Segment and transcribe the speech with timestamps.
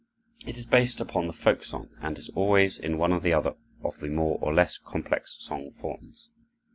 [0.47, 3.53] It is based upon the folk song and is always in one or the other
[3.83, 6.31] of the more or less complex song forms.